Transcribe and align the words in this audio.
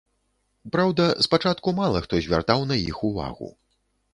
Праўда, 0.75 1.05
спачатку 1.27 1.75
мала 1.81 1.97
хто 2.07 2.23
звяртаў 2.29 2.67
на 2.73 2.81
іх 2.89 2.97
увагу. 3.11 3.53